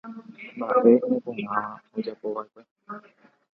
[0.57, 1.61] Mba'e neporãva
[1.97, 2.61] ojapova'ekue.